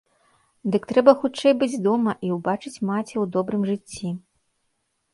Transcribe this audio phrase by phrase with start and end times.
[0.75, 4.07] Дык трэба хутчэй быць дома і ўбачыць маці ў добрым жыцці.